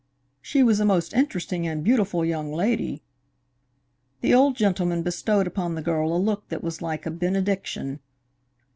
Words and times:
"She 0.41 0.63
was 0.63 0.79
a 0.79 0.83
most 0.85 1.13
interesting 1.13 1.67
and 1.67 1.83
beautiful 1.83 2.25
young 2.25 2.51
lady." 2.51 3.03
The 4.21 4.33
old 4.33 4.55
gentleman 4.55 5.03
bestowed 5.03 5.45
upon 5.45 5.75
the 5.75 5.83
girl 5.83 6.11
a 6.11 6.17
look 6.17 6.49
that 6.49 6.63
was 6.63 6.81
like 6.81 7.05
a 7.05 7.11
benediction. 7.11 7.99